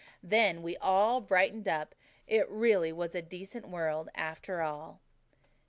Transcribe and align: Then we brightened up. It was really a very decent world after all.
Then 0.23 0.63
we 0.63 0.77
brightened 0.79 1.67
up. 1.67 1.93
It 2.25 2.49
was 2.49 2.57
really 2.57 2.89
a 2.89 2.95
very 3.07 3.21
decent 3.21 3.67
world 3.69 4.09
after 4.15 4.63
all. 4.63 4.99